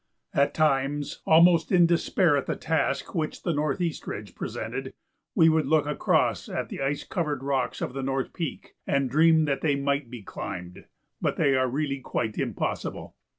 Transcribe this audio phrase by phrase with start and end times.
[0.33, 4.95] At times, almost in despair at the task which the Northeast Ridge presented,
[5.35, 9.45] we would look across at the ice covered rocks of the North Peak and dream
[9.45, 10.85] that they might be climbed,
[11.21, 13.15] but they are really quite impossible.